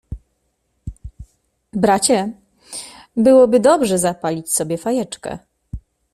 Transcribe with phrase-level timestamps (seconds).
[1.73, 2.33] —Bracie,
[3.17, 5.39] byłoby dobrze zapalić sobie fajeczkę.